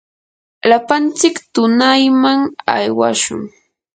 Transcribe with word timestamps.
lapantsik 0.69 1.35
tunayman 1.53 2.39
aywashun. 2.75 3.41